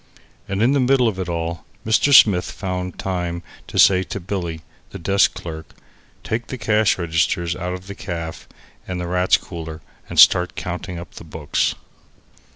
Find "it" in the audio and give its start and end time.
1.19-1.29